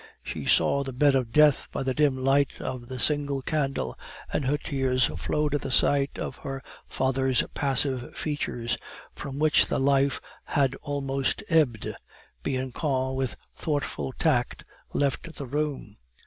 [0.23, 3.95] She saw the bed of death by the dim light of the single candle,
[4.33, 8.79] and her tears flowed at the sight of her father's passive features,
[9.13, 11.93] from which the life had almost ebbed.
[12.41, 15.97] Bianchon with thoughtful tact left the room.